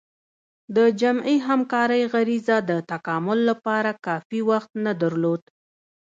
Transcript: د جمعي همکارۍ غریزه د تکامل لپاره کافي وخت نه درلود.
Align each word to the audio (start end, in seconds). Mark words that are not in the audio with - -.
د 0.75 0.77
جمعي 1.01 1.37
همکارۍ 1.47 2.01
غریزه 2.13 2.57
د 2.69 2.71
تکامل 2.91 3.39
لپاره 3.49 3.91
کافي 4.05 4.39
وخت 4.49 4.71
نه 4.85 4.93
درلود. 5.01 5.41